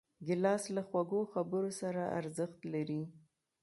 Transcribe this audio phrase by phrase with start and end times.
[0.27, 3.01] ګیلاس له خوږو خبرو سره ارزښت لري.